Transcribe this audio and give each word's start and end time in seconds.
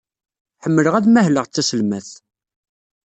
Ḥemmleɣ 0.63 0.93
ad 0.95 1.05
mahleɣ 1.09 1.45
d 1.47 1.51
taselmadt. 1.53 2.09